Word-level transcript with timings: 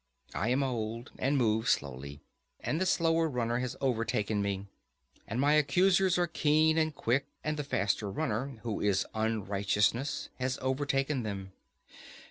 I 0.33 0.49
am 0.49 0.63
old 0.63 1.11
and 1.19 1.37
move 1.37 1.69
slowly, 1.69 2.21
and 2.59 2.81
the 2.81 2.87
slower 2.87 3.29
runner 3.29 3.59
has 3.59 3.75
overtaken 3.79 4.41
me, 4.41 4.65
and 5.27 5.39
my 5.39 5.53
accusers 5.53 6.17
are 6.17 6.25
keen 6.25 6.79
and 6.79 6.95
quick, 6.95 7.27
and 7.43 7.55
the 7.55 7.63
faster 7.63 8.09
runner, 8.09 8.59
who 8.63 8.81
is 8.81 9.05
unrighteousness, 9.13 10.29
has 10.39 10.57
overtaken 10.63 11.21
them. 11.21 11.51